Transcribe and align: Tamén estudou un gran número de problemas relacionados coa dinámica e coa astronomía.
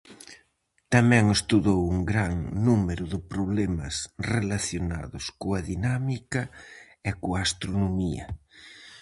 Tamén 0.93 1.23
estudou 1.37 1.79
un 1.93 1.99
gran 2.11 2.33
número 2.67 3.05
de 3.13 3.19
problemas 3.33 3.93
relacionados 4.33 5.23
coa 5.41 5.59
dinámica 5.71 6.41
e 7.09 7.11
coa 7.21 7.39
astronomía. 7.47 8.25